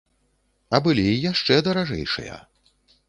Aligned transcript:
А 0.77 0.79
былі 0.87 1.03
і 1.09 1.19
яшчэ 1.31 1.59
даражэйшыя. 1.67 2.41